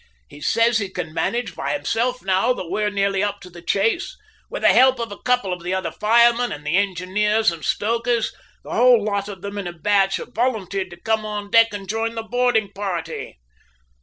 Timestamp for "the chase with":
3.51-4.63